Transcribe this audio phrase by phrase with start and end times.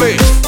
[0.00, 0.39] face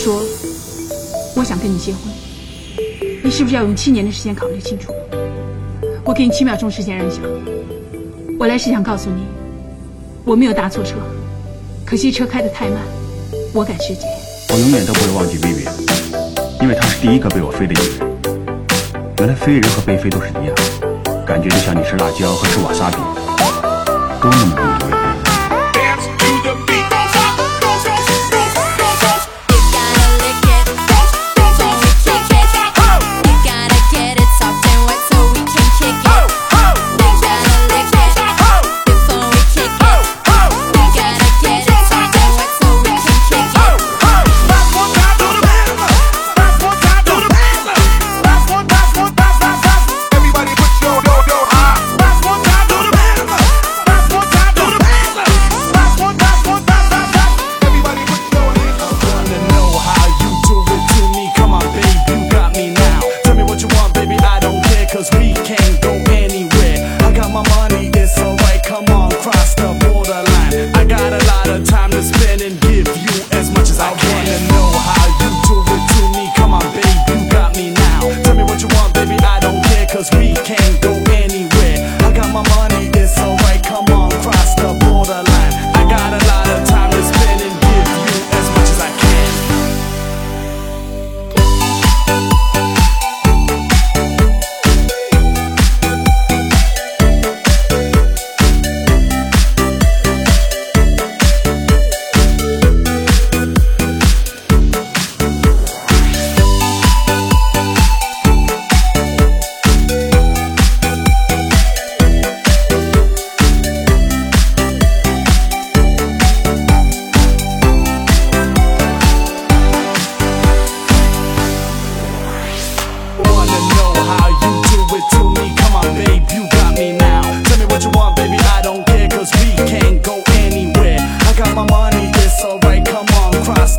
[0.00, 0.22] 说
[1.36, 2.00] 我想跟你结婚，
[3.22, 4.94] 你是不是要用七年的时间考虑清楚？
[6.06, 7.20] 我给你七秒钟时间让你想。
[8.38, 9.20] 我来是想告诉你，
[10.24, 10.94] 我没有搭错车，
[11.84, 12.78] 可惜车开得太慢，
[13.52, 14.04] 我赶时间。
[14.48, 15.66] 我永远都不会忘记薇薇，
[16.62, 18.10] 因为她是第一个被我飞的女人。
[19.18, 22.96] 原来飞人和被飞都是一样，感觉就像你吃辣椒和吃瓦萨比，
[24.22, 24.99] 都那么无语。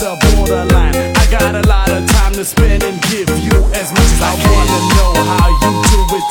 [0.00, 0.96] the borderline.
[0.96, 4.32] I got a lot of time to spend and give you as much as I,
[4.32, 6.29] I wanna know how you do it.